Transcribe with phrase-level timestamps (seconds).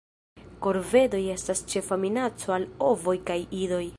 [0.65, 3.85] Korvedoj estas ĉefa minaco al ovoj kaj idoj.